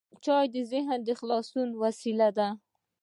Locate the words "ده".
2.37-2.47